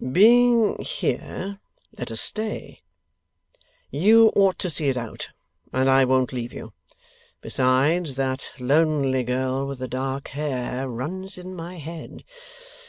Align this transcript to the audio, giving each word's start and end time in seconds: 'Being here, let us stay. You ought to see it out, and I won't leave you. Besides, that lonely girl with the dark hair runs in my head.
'Being 0.00 0.82
here, 0.82 1.60
let 1.96 2.10
us 2.10 2.20
stay. 2.20 2.80
You 3.88 4.32
ought 4.34 4.58
to 4.58 4.68
see 4.68 4.88
it 4.88 4.96
out, 4.96 5.30
and 5.72 5.88
I 5.88 6.04
won't 6.04 6.32
leave 6.32 6.52
you. 6.52 6.72
Besides, 7.40 8.16
that 8.16 8.50
lonely 8.58 9.22
girl 9.22 9.64
with 9.64 9.78
the 9.78 9.86
dark 9.86 10.26
hair 10.30 10.88
runs 10.88 11.38
in 11.38 11.54
my 11.54 11.76
head. 11.76 12.24